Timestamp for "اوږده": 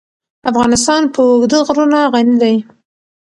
1.29-1.59